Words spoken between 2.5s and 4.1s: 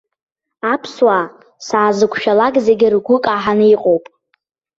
зегьы ргәы каҳаны иҟоуп.